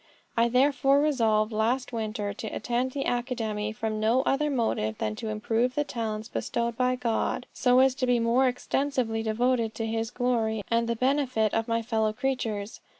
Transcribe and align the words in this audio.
I 0.35 0.49
therefore 0.49 0.99
resolved 0.99 1.51
last 1.51 1.93
winter 1.93 2.33
to 2.33 2.47
attend 2.47 2.91
the 2.93 3.03
academy 3.03 3.71
from 3.71 3.99
no 3.99 4.23
other 4.23 4.49
motive 4.49 4.97
than 4.97 5.15
to 5.17 5.29
improve 5.29 5.75
the 5.75 5.83
talents 5.83 6.27
bestowed 6.27 6.75
by 6.75 6.95
God, 6.95 7.45
so 7.53 7.77
as 7.77 7.93
to 8.01 8.07
be 8.07 8.17
more 8.19 8.47
extensively 8.47 9.21
devoted 9.21 9.75
to 9.75 9.85
his 9.85 10.09
glory, 10.09 10.63
and 10.71 10.87
the 10.89 10.95
benefit 10.95 11.53
of 11.53 11.67
my 11.67 11.83
fellow 11.83 12.13
creatures. 12.13 12.79